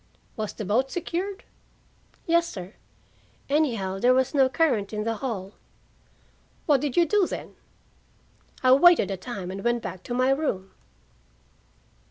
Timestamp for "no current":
4.33-4.91